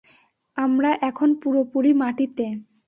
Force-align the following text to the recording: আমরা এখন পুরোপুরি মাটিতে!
আমরা 0.57 0.91
এখন 1.01 1.29
পুরোপুরি 1.41 1.91
মাটিতে! 1.93 2.45